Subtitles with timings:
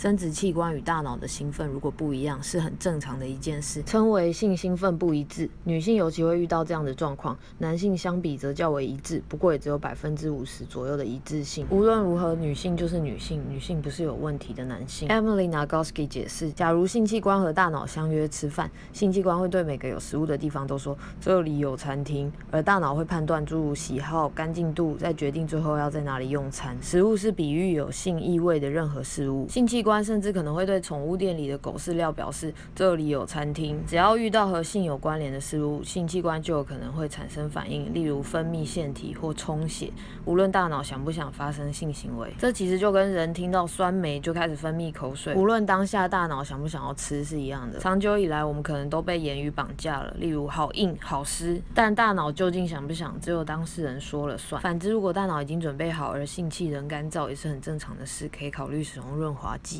[0.00, 5.46] 生殖器官与大脑的兴奋如果不一样，是很正常的一件事，称为性兴奋不一致。
[5.64, 11.66] 女性尤其会遇到这样的状况，男性相比则较为一致，不过也只有百分之五十左右的一致性。
[11.68, 15.06] 无论如何，女性就是女性，女性不是有问题的男性。
[15.10, 26.74] Emily Nagoski 解释，假如性器官和大脑相约吃饭，性器官会对每个有食物的地方都说这里有餐厅，而大脑会判断诸如喜好、干净度，再决定最后要在哪里用餐。
[26.80, 33.82] 食物是比喻有性意味的任何事物，性器官官甚至可能会对宠物店里的狗饲料表示这里有餐厅。
[33.88, 39.90] 只要遇到和性有关联的事物，性器官就有可能会产生反应，例如分泌腺体或充血。
[40.24, 47.80] 无论大脑想不想发生性行为，这其实就跟人听到酸梅就开始分泌口水，无论当下大脑想不想要吃是一样的。
[47.80, 54.62] 长久以来，我们可能都被言语绑架了，例如好硬、好湿，但大脑究竟想不想，只有当事人说了算。
[54.62, 59.70] 反之，如果大脑已经准备好，而性器仍干燥，也是很正常的事，可以考虑使用润滑剂。